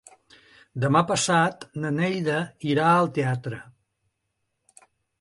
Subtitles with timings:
[0.85, 2.39] Demà passat na Neida
[2.75, 3.63] irà al teatre.